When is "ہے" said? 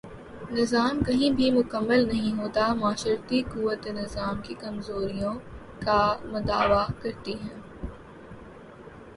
7.43-7.55